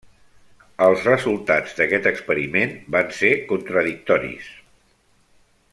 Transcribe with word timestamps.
Els 0.85 1.03
resultats 1.09 1.75
d'aquest 1.81 2.09
experiment 2.13 2.73
van 2.97 3.13
ser 3.19 3.31
contradictoris. 3.53 4.49